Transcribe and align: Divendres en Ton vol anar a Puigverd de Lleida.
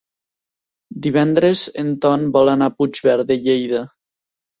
Divendres 1.05 1.61
en 1.81 1.91
Ton 2.05 2.23
vol 2.37 2.49
anar 2.53 2.71
a 2.71 2.75
Puigverd 2.79 3.29
de 3.33 3.39
Lleida. 3.49 3.83